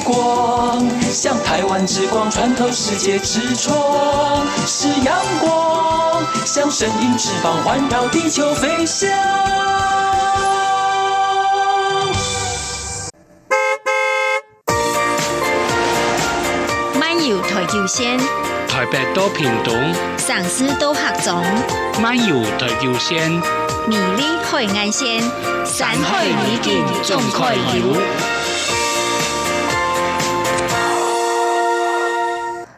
[0.00, 9.08] 光，像台湾之光穿透世界之窗，是阳光，像神鹰翅膀环绕地球飞翔。
[16.98, 18.18] 漫游台九线，
[18.68, 19.74] 台北到屏东，
[20.18, 21.42] 上司多客中，
[22.00, 23.30] 漫游台九线，
[23.86, 25.20] 美丽海岸线，
[25.64, 28.35] 山海美景总可游。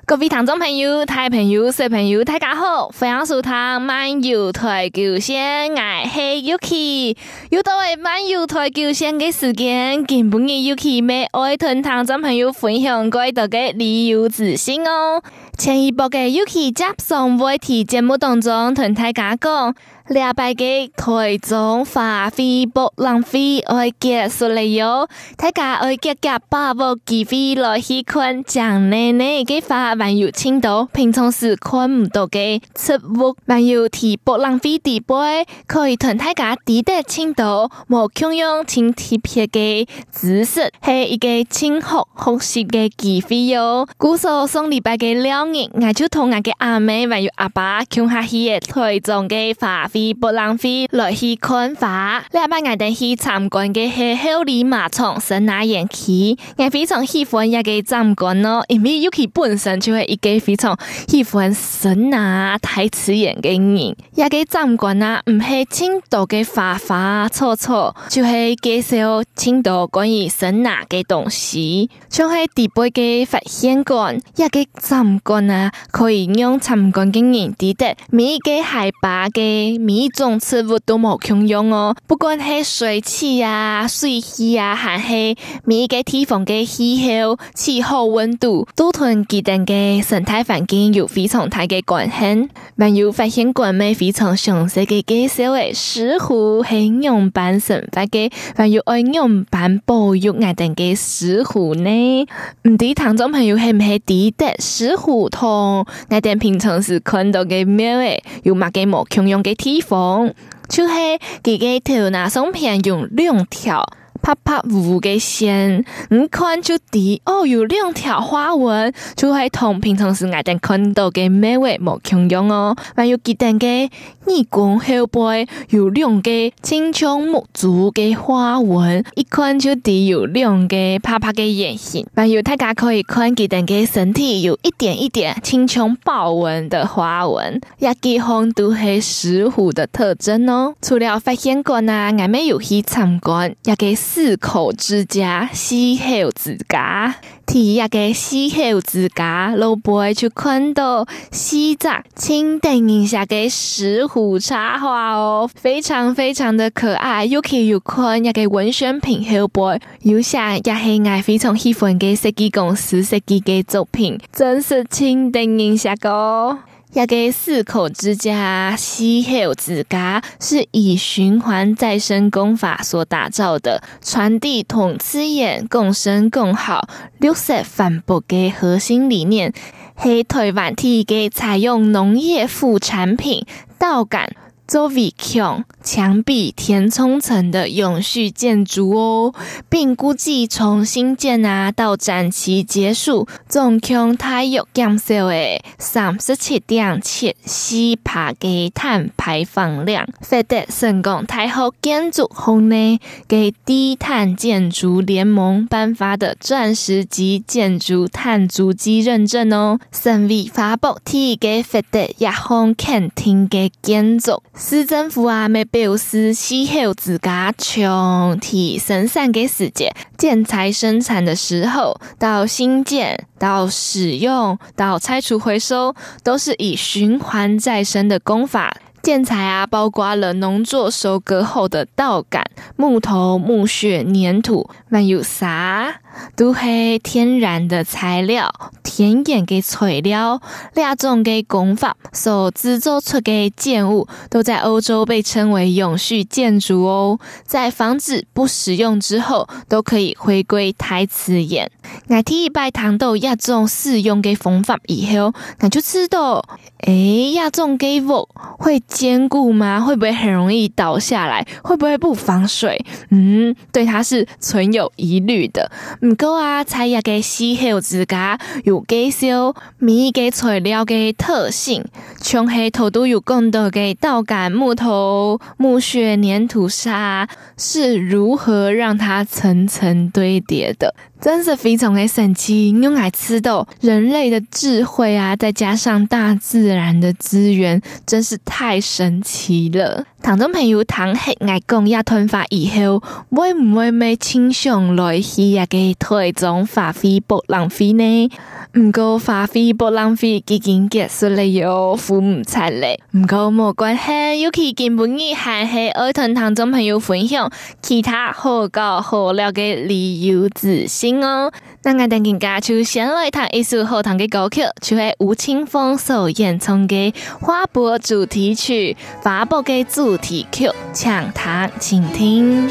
[0.08, 7.14] 各位听众朋友、台朋友、小朋友，大家好，欢迎收听漫游台球线，我是 Yuki，
[7.50, 15.22] 又到了漫游台球线嘅时间，今本日 Yuki 咩爱同听众朋友分享过多的旅游资讯哦。
[15.58, 19.74] 前一波嘅 Yuki 接上话题节目当中，同大家讲。
[20.08, 32.62] 礼拜嘅台中花卉博览会爱结束了哟，大家爱夹夹把握机会来去看蒋奶奶嘅花，还有青岛平常时看唔到嘅。
[32.74, 39.86] 植物，还有提博览会地位，可以同大家抵达青岛，无共用请特别嘅。
[40.11, 43.86] 知识，系一个亲学学习嘅机会哟。
[43.98, 50.18] 故说上礼拜嘅两日，我就同我嘅阿妹还有阿爸，共下去台中嘅花费卉。
[50.18, 79.78] 博览会来去看花，礼拜我哋去参观嘅系后里马场神纳园区，我非常喜欢一个参观咯，因为 Yuki 本身就系一个非常喜欢神纳大自然嘅人，一个参观啊，唔系青岛嘅花花草草，就系介绍青岛关于神纳嘅东西，像系第八嘅发现馆，一个参观啊，可以让参观嘅人抵达每一个海拔嘅。
[79.89, 92.51] 每一种植物都冇共用哦，不管系水气啊、水气啊，还是每一个地方嘅气候、气候温度，都同佢哋嘅生态环境有非常大嘅关系。
[92.77, 102.27] 还有发现馆内非常详细嘅介绍诶，石斛系样板生发嘅，还有爱样板保育我哋嘅石斛呢？
[102.64, 110.34] 唔知听众朋友系唔系记得石斛同我哋平常时看到嘅猫诶，有乜嘅冇共用嘅地风
[110.68, 110.94] 就是
[111.42, 113.84] 自己头那上片用两条
[114.28, 122.77] 啪啪乌嘅线，你看就知哦，有两条花纹，就系同平常时我哋看到嘅咩位冇共用哦。
[122.94, 123.88] 还有记得嘅
[124.27, 126.30] 耳光后背有两个
[126.61, 132.06] 金枪木竹嘅花纹，一看就知有两个啪啪嘅眼型。
[132.14, 140.75] 还有大家可以看记得嘅身体有一点一点青葱豹纹的花纹，也几项都系石虎的特征哦。
[140.82, 143.96] 除了发现馆啊，我们有去参观，也给。
[144.20, 147.14] 四口之家，四口之家，
[147.46, 166.58] 第一个四口之家，老伯就看到西藏清代印下嘅石斛插画哦，非常非常的可爱，又可以有看一个文宣品，后伯有下也是我非常喜欢嘅设计公司设计嘅作品，真是清代印下个。
[166.94, 176.88] 一个四口之家，四口之家是以循环再生工法所打造的，传递同自然共生共好、
[177.19, 179.52] 绿色环保的核心理念，
[179.96, 183.44] 黑台湾第一个采用农业副产品
[183.78, 184.34] 稻杆。
[184.69, 189.34] 作为强墙壁填充层的永续建筑哦，
[189.70, 214.43] 并估计从新建啊到展期结束，总共大约减少诶三十七点七四帕的碳排放量，获得成功大学建筑学内给低碳建筑联盟颁发的钻石级建筑碳足迹认证哦，成为花博第一个获得一项肯定嘅建筑。
[214.61, 225.94] 市政府啊，每表示气候自家从提生产嘅时间，建材生产的时候到新建到使用到拆除回收，
[226.25, 228.77] 都是以循环再生的工法。
[229.08, 232.44] 建材啊，包括了农作收割后的稻杆、
[232.76, 236.02] 木头、木屑、粘土，还有啥？
[236.37, 238.52] 都系天然的材料，
[238.82, 240.43] 天然嘅材料，
[240.75, 247.19] 两种嘅工法所制作出嘅建物，都在欧洲被称为永续建筑哦。
[247.44, 251.70] 在房子不使用之后，都可以回归大自然。
[252.08, 256.44] 我第一摆糖豆一种使用嘅方法以后，那就知道，
[256.81, 258.28] 诶，一种嘅物
[258.58, 258.82] 会。
[258.99, 259.81] 坚固吗？
[259.81, 261.47] 会不会很容易倒下来？
[261.62, 262.85] 会不会不防水？
[263.11, 265.71] 嗯，对它是存有疑虑的。
[266.00, 271.85] 不过啊，菜叶嘅细后自家有介绍米嘅材料嘅特性，
[272.21, 280.93] 像系土都有更多嘅稻杆、木头、木屑、粘土沙，是如何让它层层堆叠的？
[281.20, 290.05] 真是非常的神奇，用来吃豆人类的智慧啊，再加上大自然的资源，真是太神奇了。
[290.23, 298.31] 听众朋友，糖黑爱工业团化以后，会唔会咪倾向来去啊个台中发挥不浪费呢？
[298.75, 303.00] 唔过发挥不浪费，已经结束了哟，付唔出嘞。
[303.12, 307.50] 唔过冇关系，尤其今晡日还系爱同听众朋友分享
[307.81, 311.50] 其他好高好料的旅游资讯哦。
[311.84, 322.70] 那我等更加就先来听一首好听的歌曲，就系吴青峰所演唱的《花博主题曲》，花博的主题曲，抢他倾听。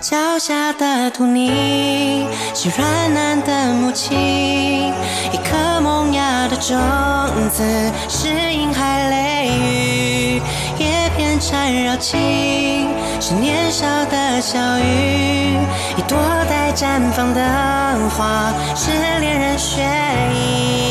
[0.00, 4.92] 脚下的土泥是软嫩的母亲，
[5.32, 6.76] 一颗萌芽的种
[7.48, 7.62] 子
[8.08, 10.42] 是婴孩泪雨，
[11.40, 15.56] 缠绕情是年少的小雨，
[15.96, 17.40] 一朵待绽放的
[18.10, 18.90] 花是
[19.20, 20.90] 恋人血液。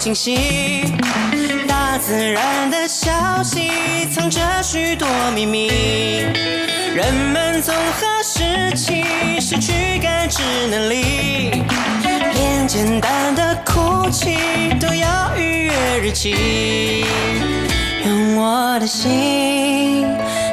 [0.00, 0.94] 清晰，
[1.66, 3.68] 大自然的消息
[4.10, 5.68] 藏着许多秘密。
[6.94, 9.04] 人们从何时起
[9.40, 11.62] 失去感知能力？
[12.34, 14.36] 连简单的哭泣
[14.80, 17.04] 都要预约日期。
[18.04, 20.06] 用我的心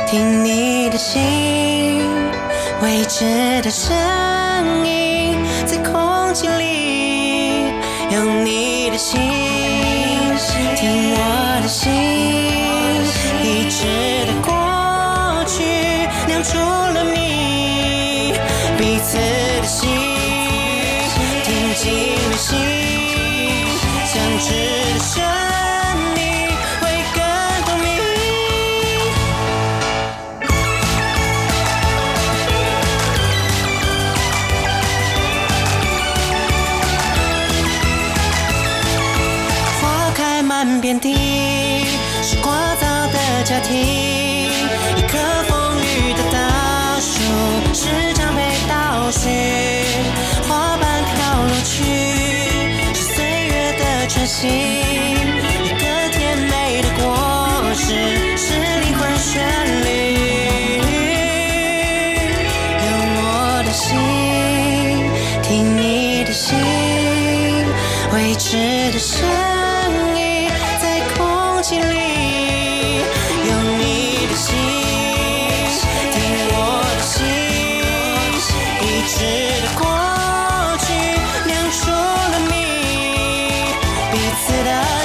[0.07, 2.03] 听你的心，
[2.81, 3.95] 未知的声
[4.85, 7.73] 音在空气里，
[8.11, 9.19] 用你的心。
[10.75, 11.91] 听我的心，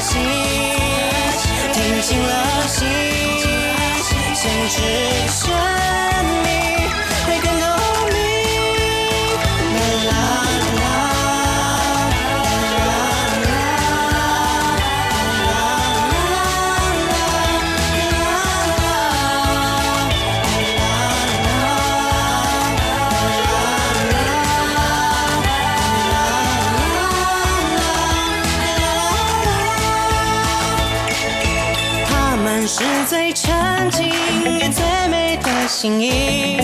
[0.00, 2.88] 听清了，心
[4.34, 4.80] 声只
[5.28, 5.79] 剩。
[35.80, 36.60] 心意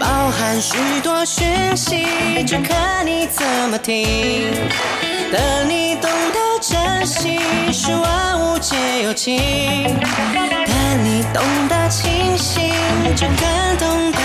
[0.00, 2.06] 包含许多讯息，
[2.46, 4.50] 就看你怎么听。
[5.30, 7.38] 等你懂得珍惜，
[7.70, 9.36] 是万物皆有情。
[9.94, 12.72] 等你懂得清醒，
[13.14, 14.18] 就更懂得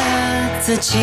[0.61, 0.97] 自己。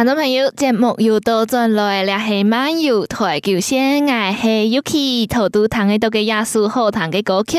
[0.00, 7.58] 听众朋友，节目又到转来了，系漫游台九线，我系 Yuki，头都弹嘅都嘅亚苏好弹嘅歌曲，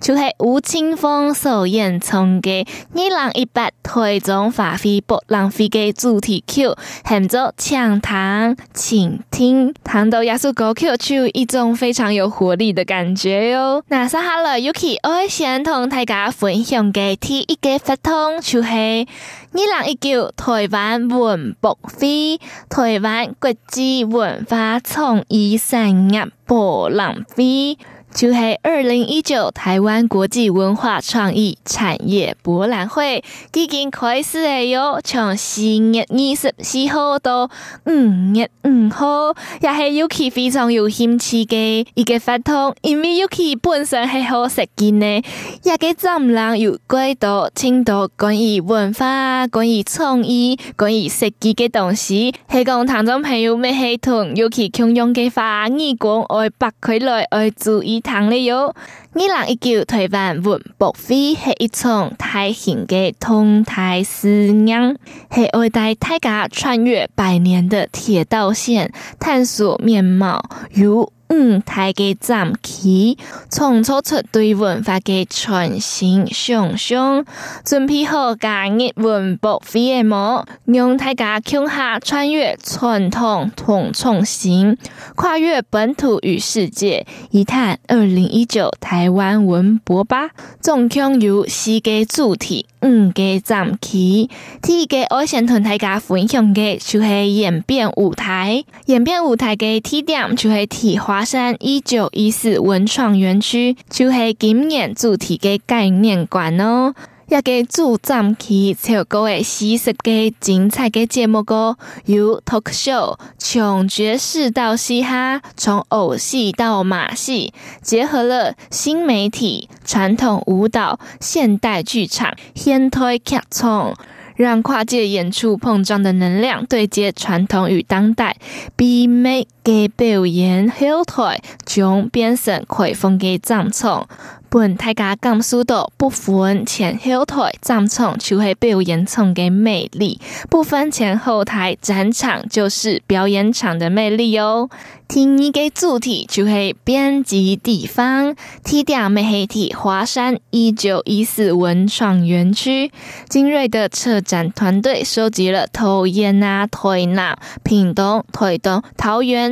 [0.00, 13.84] 就系吴青峰所演唱嘅《二零一八台中花火不浪费》嘅主题曲，喊做抢糖请听，弹到亚苏歌曲就有一种非常有活力的感觉哟。
[13.88, 19.06] 那接下来 Yuki 我先同大家分享嘅第一个活动就系。
[19.54, 22.40] 二零一九台湾文博会，
[22.70, 27.76] 台湾国际文化创意产业博览会。
[28.14, 37.50] 就系二零一九台湾国际文化创意产业博览会已经开始诶哟，从四月二十四号到
[37.86, 45.22] 五月五号，也是 Yuki 非常有兴趣嘅一个活动，因为 Yuki 本身系好设计呢，
[45.62, 58.01] 也个展览有几多、青多关于文化、关于创意、关于设计嘅东西，系讲听众朋友们系同 Yuki 共用嘅话，你讲爱拔开来爱注意。
[58.02, 58.74] 唐里有二
[59.14, 64.96] 零一九台湾文博会是一场大型的通台思念，
[65.30, 70.42] 是为带大家穿越百年的铁道线，探索面貌。
[70.72, 73.16] 如嗯，大个展期，
[73.50, 77.24] 创造出对文化的全新想象。
[77.64, 80.44] 准备好加入文博会的吗？
[80.66, 84.76] 让大家共下穿越传统同创新，
[85.16, 90.32] 跨越本土与世界，一探二零一九台湾文博吧。
[90.60, 94.28] 总共有四个主题，五个展期。
[94.60, 98.62] 第一个我先同大家分享的，就是演变舞台。
[98.86, 99.80] 演变舞台的。
[99.80, 100.98] 起点就是提。
[100.98, 105.58] 华山一九一四文创园区就是今年主题的。
[105.64, 106.92] 概念馆哦，
[107.32, 123.94] 一个主展期超过的四十个精彩的节目歌，有 talk show，从爵士到嘻哈，从偶戏到马戏，结合了新媒体、传统舞蹈、现代剧场、现代剧场。
[124.34, 128.38] 让跨界演出碰撞的能量对接传统与当代，
[128.74, 134.08] 比美嘅表演后台将变成开放嘅展场，
[134.48, 144.68] 本大家感受到不分前后台展场就是表演场嘅魅力，不分前后台展场就是表演场的魅力哟。
[145.08, 152.90] 第二个主题就是编辑地方，地点咪系提华山一九一四文创园区，
[153.28, 159.51] 精锐的策展团队收集了桃园啊、台南、屏东、台东、桃园。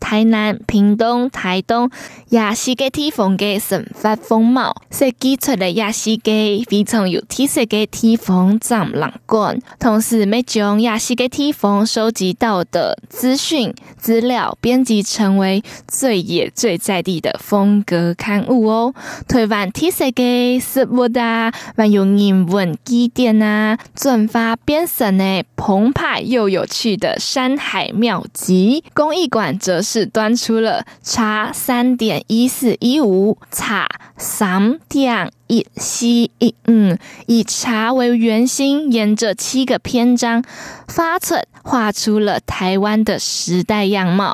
[0.00, 1.90] 台南、屏东、台东，
[2.30, 18.94] 亚西嘅地方嘅生活风貌，设计出嚟亚西嘅非常有特色的地方展览馆，同时，每将亚西嘅地方收集到的资讯资料编辑成为最野最在地的风格刊物哦。
[19.28, 28.82] 台湾特色嘅食物啊，还有人文景点啊，转发变成呢澎湃又有趣的山海妙集。
[28.94, 30.10] 公益馆则是。
[30.12, 40.44] 端出了差三点一四一五，差三点一西一嗯，以茶为圆心，沿着七个篇章
[40.86, 44.32] 发出画出了台湾的时代样貌，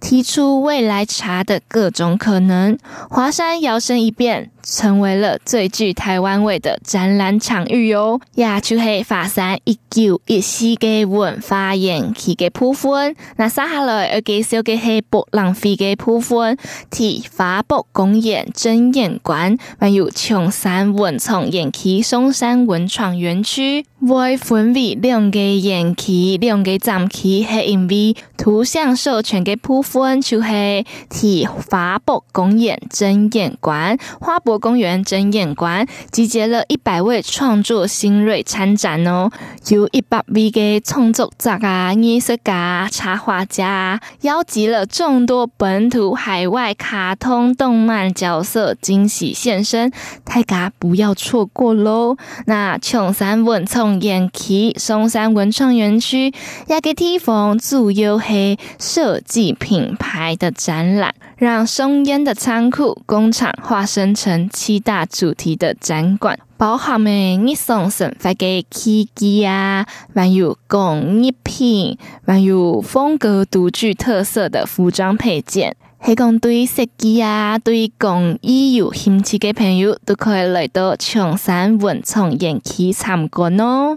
[0.00, 2.76] 提出未来茶的各种可能。
[3.08, 8.20] 华山摇身一变，成为了最具台湾味的展览场域哟。
[8.34, 16.58] 也就是华山一九一四的文化园区的部分，那接下来要介绍的是博览会的部分，
[16.90, 23.84] 提花博公演争艳馆，还有琼三文创园区、松山文创园区。
[24.06, 39.30] 会分为两个园区、两个展区，是因为图像授权的部分就是提花博公园争艳馆、花博公园争艳馆，集结了一百位创作新锐参展哦，
[39.70, 49.90] 有一百位的创作者啊、艺术家、插画家，邀集了众多本土、海外卡通动漫角色惊喜现身，
[50.22, 52.16] 大家不要错过喽！
[52.46, 53.96] 那琼山文创。
[54.06, 56.32] 园区松山文创园区，
[56.68, 75.74] 也个地方主要是设计品牌的展览，让松烟的仓库工厂化身成七大主题的展馆，包含了日常生活的器具啊，还有工艺品，还有风格独具特色的服装配件。
[76.04, 83.96] 系讲对设计啊，对工艺有兴趣嘅朋友，都可以来到长山文创园区参观哦。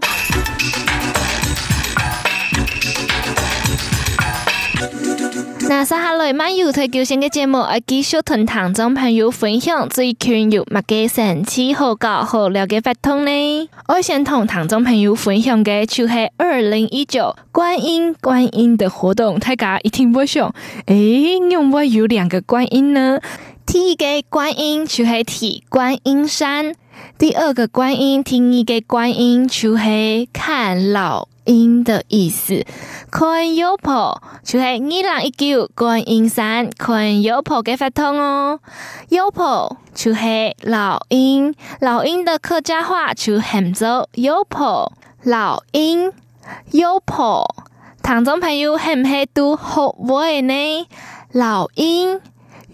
[5.70, 13.68] 那接下来漫游台球线的节目，要继续同听众朋友分享最近有乜嘅神奇好搞好料嘅活动呢？
[13.86, 20.52] 我先同听众朋友分享嘅就系二零一九观音观音的活动，大家一定不想，
[20.86, 23.20] 诶，有冇有两个观音呢？
[23.64, 26.74] 第一个观音就系提观音山。
[27.16, 32.64] 第二个观音，听一个观音，就是看老音的意思。
[33.10, 38.60] coin yo po 就系二零一九观音山 coin yo po 嘅发通哦。
[39.08, 44.92] yo po 就系老鹰老鹰的客家话就喊州 yo po
[45.24, 46.12] 老鹰。
[46.70, 47.44] yo po
[48.02, 50.86] 糖中朋友很唔系读后我嘅呢？
[51.32, 52.20] 老鹰。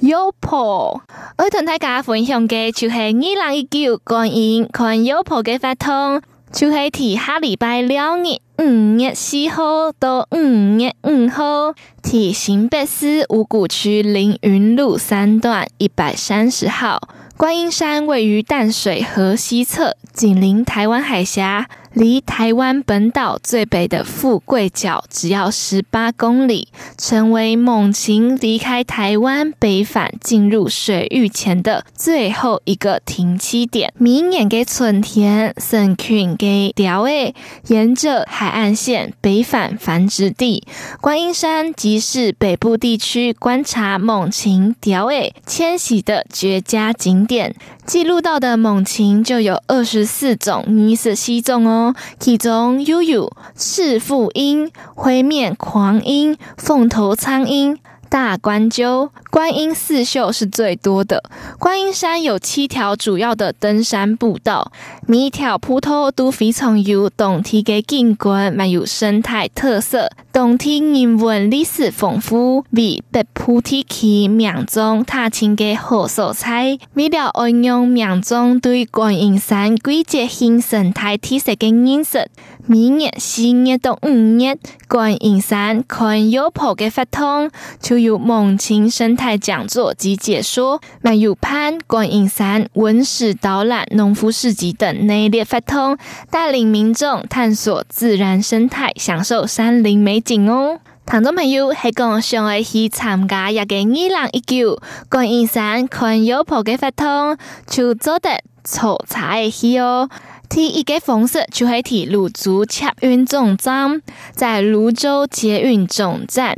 [0.01, 1.01] yo po
[1.39, 6.21] 我同大家分享嘅就系二零一九观音 con yo po 嘅发通。
[6.53, 17.01] 就系提下礼拜六日五月四号到五月五号，提新北市五股区凌云路三段一百三十号。
[17.37, 21.69] 观音山位于淡水河西侧，紧邻台湾海峡。
[21.97, 33.95] 离台湾本岛最北的富贵角只要十八公里，成为猛禽离开台湾北返进入水域前的最后一个停栖点。
[33.97, 37.33] 明年给春天，成群的雕鹑
[37.69, 40.67] 沿着海岸线北返繁殖地，
[41.01, 47.57] 观音山即是北部地区观察猛禽雕鹑迁徙的绝佳景点。
[47.87, 51.86] 记录到的猛禽就有二十四种，二十四种哦。
[52.19, 57.79] 其中又有赤腹鹰、灰面狂鹰、凤头苍鹰。
[58.09, 61.23] 大冠鷲、观音四秀是最多的。
[61.59, 64.73] 观音山有七条主要的登山步道，
[65.07, 70.11] 每一条铺头都非常有当地的景观，蛮有生态特色。
[70.33, 76.79] 当地人文历史丰富，为白菩提区民众踏青的好所在。
[76.93, 82.29] 为了运用民众对观音山季节性生态特色的认识，
[82.69, 84.09] 明年四月到五
[84.41, 84.59] 月，
[84.89, 87.49] 观音山看妖婆的法通
[87.81, 95.97] 就有猛禽生态讲座及解说，还有攀观音山文史导览、农夫市集等内列法通，
[96.29, 100.81] 带领民众探索自然生态，享受山林美景哦。
[101.07, 107.37] 听众朋友，还讲想要去参加一个二零一九观音山看妖婆的法通，
[107.69, 110.11] 就做得抽查去哦。
[110.49, 114.01] 第一个方式就系提芦竹客运总站，
[114.33, 116.57] 在泸州捷运总站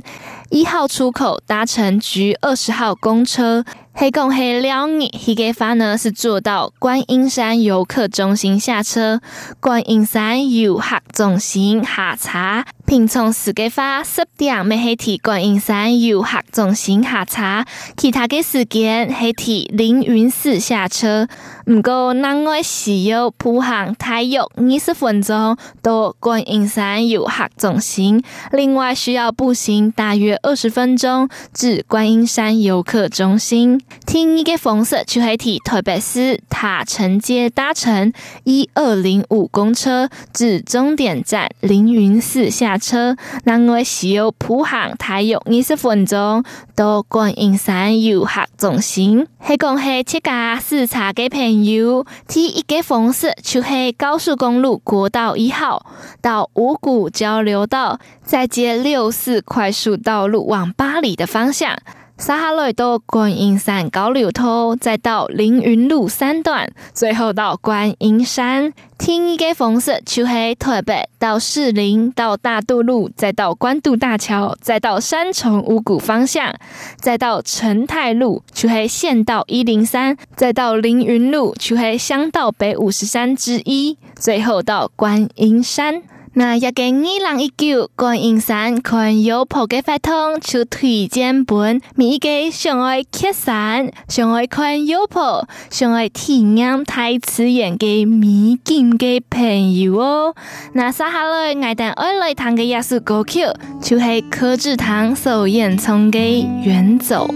[0.51, 3.65] 一号出口搭乘 G 二十号公车。
[3.95, 9.21] 黑共黑撩你，黑给发呢是坐到观音山游客中心下车，
[9.59, 17.67] 观音山游客中心下车，并从四个法十点没黑提观音山游客中心下车，
[17.99, 21.29] 其他的时间黑提凌云寺下车。
[21.67, 28.23] 唔过，南外需要步行大约二十分钟到观音山游客中心，
[28.53, 33.79] 另外需要步行大约二十分钟至观音山游客中心。
[34.07, 38.11] 第二个方式就系提台北市塔城街搭乘
[38.45, 46.43] 一二零五公车至终点站凌云寺下车，另外需要步行大约二十分钟
[46.75, 49.27] 到观音山游客中心。
[49.47, 55.87] 系讲系七家视察嘅朋友，第一个方式就系高速公路国道一号
[56.21, 61.77] 到五谷交流道，再接六四快速道路往巴黎的方向。
[62.21, 68.73] 撒哈来到观音山交流道，再到凌云路三段，最后到观音山。
[68.99, 76.53] 听一个方式，就系台北到士林，到大渡路，再到关渡大桥，再到三重五股方向，
[76.97, 86.03] 再到成泰路，就系县道一零三，再到凌云路，就系乡道北五十三之一，最后到观音山。
[86.35, 100.35] 那一个二零一九观音山看妖婆的法通，就推荐本每一个想爱客山、想爱看妖婆、想爱体验大自然的美景的朋友哦。
[100.75, 103.41] 那接下来我哋爱来听的一首歌曲，
[103.83, 106.19] 就系柯志堂所演唱的
[106.65, 107.27] 《远走》。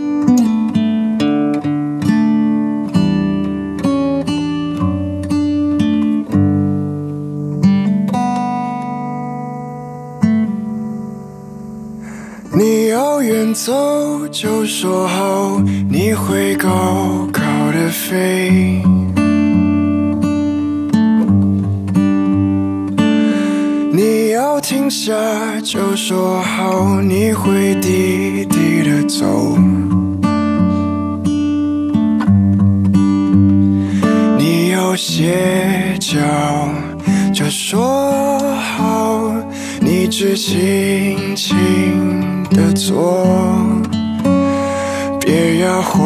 [13.23, 18.83] 远走，就说好，你会高高的飞。
[23.93, 25.15] 你要停下，
[25.63, 29.57] 就说好，你会低低的走。
[34.39, 36.19] 你要歇脚，
[37.33, 39.33] 就说好，
[39.81, 42.32] 你只轻轻。
[42.53, 43.27] 的做，
[45.21, 46.01] 别压坏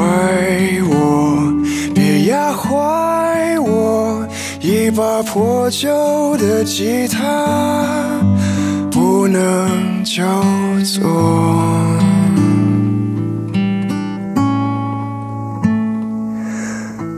[0.88, 1.52] 我，
[1.94, 4.26] 别压坏我。
[4.60, 7.20] 一把破旧的吉他，
[8.90, 10.24] 不能叫
[10.84, 11.08] 做。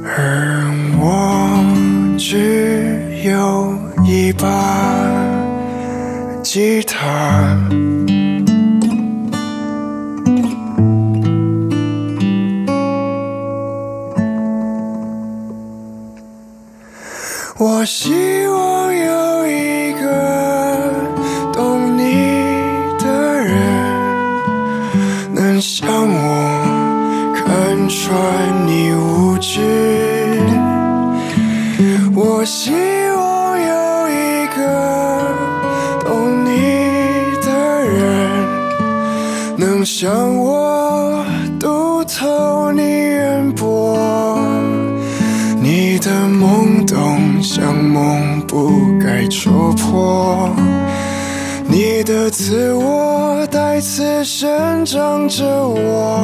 [0.05, 4.49] 而我只有一把
[6.43, 7.57] 吉他。
[17.89, 18.13] 我希
[18.49, 20.05] 望有一个
[21.55, 22.05] 懂你
[22.99, 23.07] 的
[23.41, 23.57] 人，
[25.33, 28.07] 能像我看穿
[28.67, 29.63] 你无知。
[32.15, 32.73] 我希
[33.17, 35.33] 望有一个
[36.05, 36.51] 懂你
[37.41, 37.49] 的
[37.87, 37.97] 人，
[39.57, 41.25] 能像我
[41.59, 44.38] 读透你渊博，
[47.89, 48.71] 梦不
[49.01, 50.51] 该戳破，
[51.67, 56.21] 你的自我再次生长着我。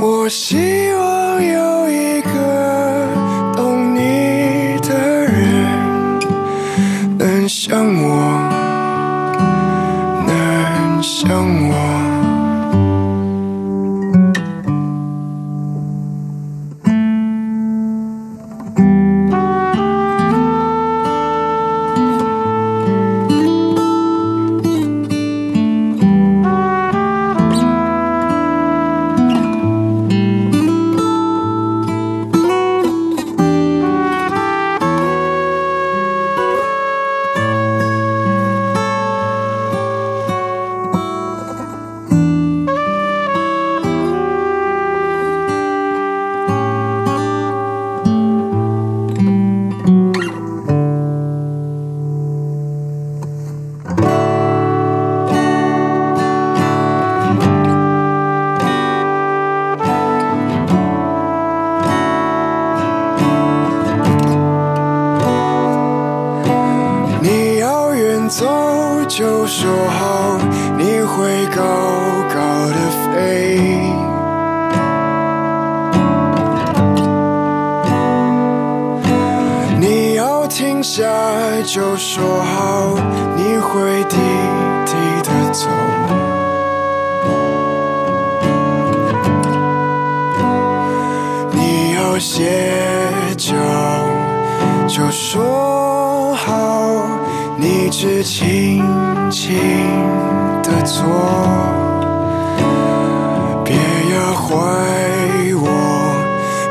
[0.00, 0.56] 我希
[0.98, 3.06] 望有一个
[3.54, 6.18] 懂你的人，
[7.16, 8.42] 能像我，
[10.26, 11.30] 能像
[11.68, 11.97] 我。
[92.18, 92.50] 歇
[93.36, 93.54] 脚，
[94.88, 96.90] 就说好，
[97.56, 98.82] 你只轻
[99.30, 99.56] 轻
[100.62, 101.04] 的做，
[103.64, 104.50] 别压坏
[105.54, 105.66] 我。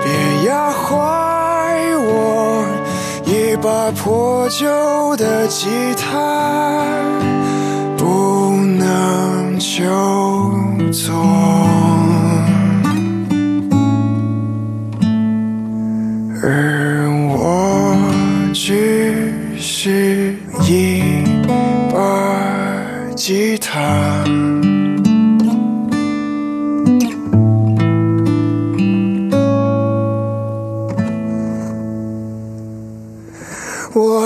[0.04, 0.96] 别压坏
[1.98, 2.66] 我，
[3.26, 6.06] 一把破旧的吉他
[7.98, 9.84] 不能救
[10.92, 11.14] 走，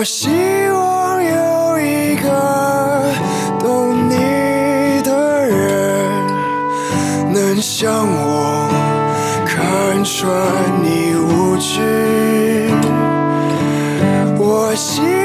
[0.01, 0.29] 我希
[0.73, 3.03] 望有一个
[3.59, 6.25] 懂你的人，
[7.31, 8.67] 能像我
[9.45, 10.27] 看穿
[10.81, 12.67] 你无知。
[14.39, 15.20] 我希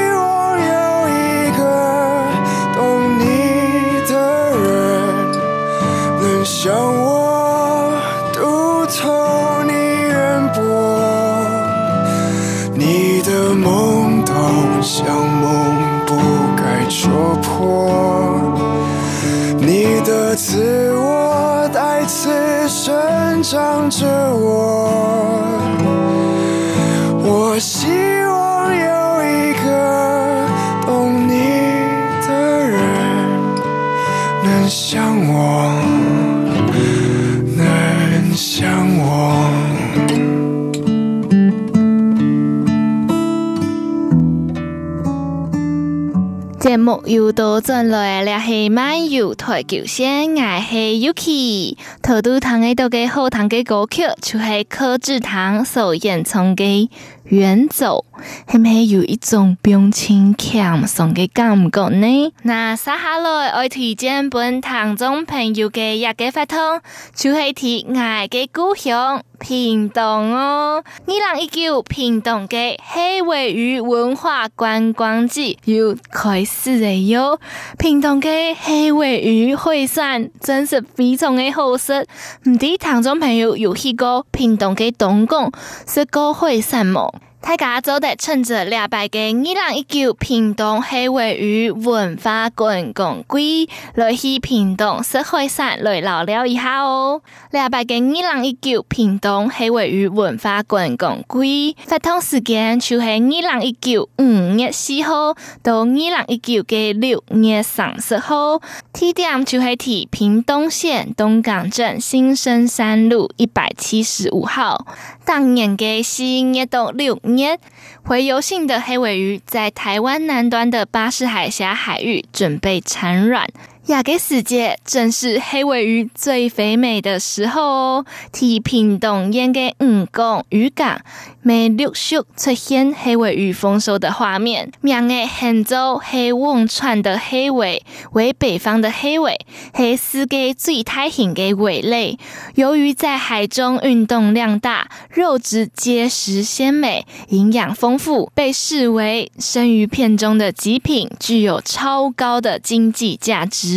[46.59, 51.77] 节目又到转来了，是漫游台九线，我是 Yuki。
[52.01, 56.63] 头都弹的到个好听的歌曲，就是柯智棠所演唱的
[57.25, 58.05] 《远走》，
[58.51, 62.31] 系咪有一种表情强爽的感觉呢？
[62.41, 66.81] 那接下来爱推荐本听众朋友嘅一个发通，
[67.13, 69.21] 就是提我嘅故乡。
[69.39, 70.83] 屏东哦。
[71.05, 77.39] 二零一九屏东街黑尾鱼文化观光季又开始了哟。
[77.77, 82.05] 屏东街黑尾鱼会散真是非常的好食。
[82.43, 85.51] 唔知听众朋友有去过屏东街东港
[85.85, 87.13] 食过会散么？
[87.47, 97.21] 大家早得趁着礼拜嘅二零一九屏东黑鮪鱼文化观光季来去屏东食海产来聊聊一下哦。
[97.51, 104.23] 礼拜嘅二零一九屏东黑鮪鱼文化观光季发通时间就系二零一九五
[104.57, 105.33] 月四号
[105.63, 108.59] 到二零一九嘅六月三十号，
[108.91, 114.85] 地点就系喺屏东县东港镇新生三路一百七十五号。
[115.27, 116.23] 当年嘅四
[116.57, 117.59] 月到六捏，
[118.01, 123.45] 回游性的黑尾鱼在台湾南端的巴士海峡海域准备产卵。
[123.87, 128.05] 亚给时节正是黑尾鱼最肥美的时候哦。
[128.33, 130.99] 提屏东沿个五港渔港，
[131.41, 134.73] 每陆续出现黑尾鱼丰收的画面。
[134.81, 139.39] 名诶很州黑瓮串的黑尾为北方的黑尾，
[139.73, 142.19] 黑丝给最大型给尾类。
[142.55, 153.76] 由于在海中运动量大，肉质结实鲜美，营养丰富，被视为生鱼片中的极品，具有超高的经济价值。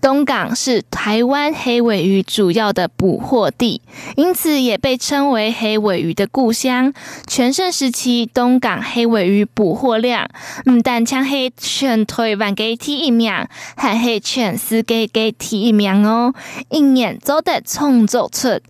[0.00, 3.80] 东港是台湾黑尾鱼主要的捕获地，
[4.16, 6.92] 因此也被称为黑尾鱼的故乡。
[7.26, 10.28] 全盛时期，东港黑尾鱼捕获量
[10.70, 13.32] 唔但抢黑全台湾嘅第一名，
[13.76, 16.34] 还黑全世界嘅第一名哦！
[16.70, 18.60] 一年都得创造出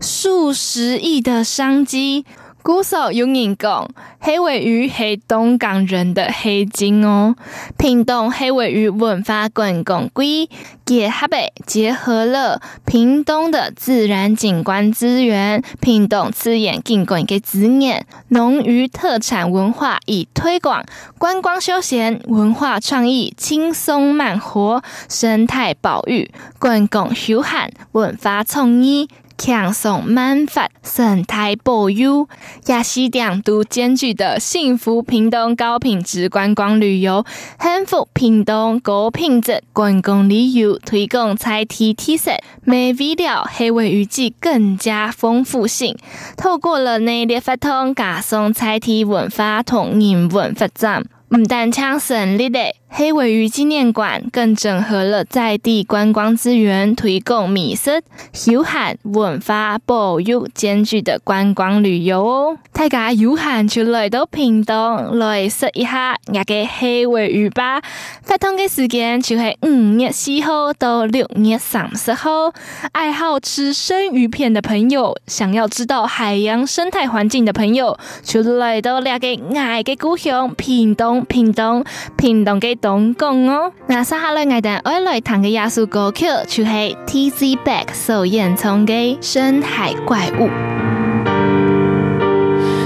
[0.00, 2.24] 数十亿的商机。
[2.64, 3.88] 古时有人讲，
[4.20, 7.34] 黑尾鱼是东港人的黑金哦。
[7.76, 10.48] 屏东黑尾鱼文化观光季
[10.84, 20.84] 结合北结合了屏东的自然景观资源、屏东自然景观的资源、农渔特产文化，以推广
[21.18, 29.08] 观光休闲文化创意、轻松慢活生态保育、观光休闲文化创意。
[29.42, 32.28] 轻松慢发，生态保佑，
[32.66, 37.26] 也是两度兼具的幸福屏东高品质观光旅游，
[37.60, 42.30] 幸福屏东高品质观光旅游推广菜体特色，
[42.62, 45.96] 美味料黑鮪鱼季更加丰富性。
[46.36, 51.02] 透过了内列发通加送菜体文化同人文发展。
[51.34, 52.60] 唔但抢胜利的
[52.94, 58.02] 黑尾鱼纪念馆，更整合了在地观光资源，推广美食、
[58.34, 62.58] 休闲文化保育兼具的观光旅游哦。
[62.70, 67.80] 大家有闲就来到屏东来试一下那个黑尾鱼吧。
[68.22, 72.52] 发通的时间就系五月四号到六月三十号。
[72.92, 79.28] 爱好吃生鱼片的朋友，想要知道海洋生态环境的朋友，就来到那个
[79.58, 81.24] 爱的故乡屏东。
[81.24, 81.82] 屏东，
[82.18, 83.72] 屏东嘅东港哦。
[83.86, 90.50] 那接下来我哋爱来弹嘅艺术歌曲，就系 Tz Bac 所演唱嘅《深海怪物》。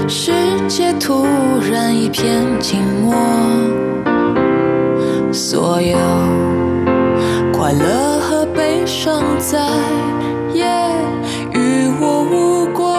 [0.07, 0.31] 世
[0.69, 1.25] 界突
[1.69, 3.13] 然一片静默，
[5.33, 5.97] 所有
[7.51, 9.59] 快乐和悲伤再
[10.53, 10.65] 也
[11.53, 12.95] 与我无关，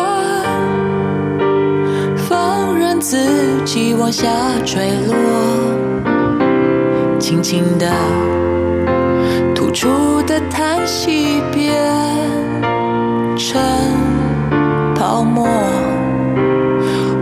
[2.16, 3.16] 放任自
[3.64, 4.28] 己往下
[4.66, 5.14] 坠落，
[7.18, 7.90] 轻轻的
[9.54, 11.74] 吐出的叹息变
[13.36, 13.60] 成
[14.94, 15.46] 泡沫。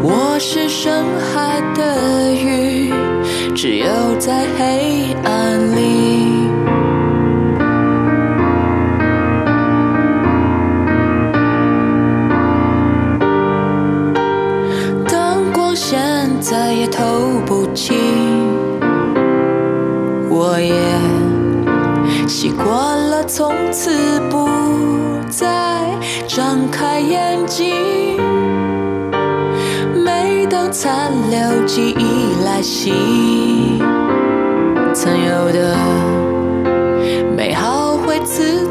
[0.02, 2.92] 我是深海的鱼，
[3.54, 3.86] 只有
[4.18, 4.85] 在黑
[23.26, 23.90] 从此
[24.30, 24.48] 不
[25.28, 25.82] 再
[26.28, 27.74] 张开眼睛。
[30.04, 32.92] 每当残留记忆来袭，
[34.94, 35.76] 曾有的
[37.36, 38.64] 美好会刺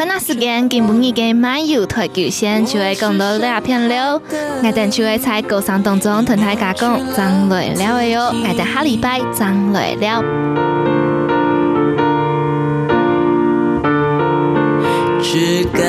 [0.00, 4.18] 看那时间，根本已经漫游台九线，就会讲到两片了。
[4.64, 10.22] 我等就会在歌声当中同大家讲，张来了的哟，我等下礼拜张来了。
[15.20, 15.84] 只敢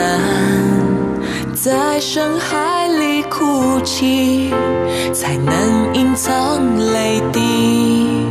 [1.55, 4.53] 在深海里哭泣，
[5.13, 6.59] 才能隐藏
[6.91, 8.27] 泪滴。